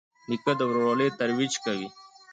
نیکه 0.29 0.53
د 0.59 0.61
ورورولۍ 0.69 1.09
ترویج 1.19 1.53
کوي. 1.65 1.87